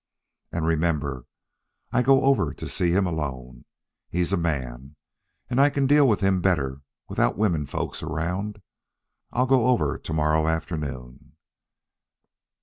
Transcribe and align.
"And 0.51 0.65
remember, 0.65 1.25
I 1.91 2.01
go 2.01 2.23
over 2.23 2.55
to 2.55 2.67
see 2.67 2.89
him 2.89 3.05
alone. 3.05 3.65
He's 4.09 4.33
a 4.33 4.35
man, 4.35 4.95
and 5.47 5.61
I 5.61 5.69
can 5.69 5.85
deal 5.85 6.07
with 6.07 6.21
him 6.21 6.41
better 6.41 6.81
without 7.07 7.37
womenfolks 7.37 8.01
around. 8.01 8.63
I'll 9.31 9.45
go 9.45 9.67
over 9.67 9.99
to 9.99 10.11
morrow 10.13 10.47
afternoon." 10.47 11.33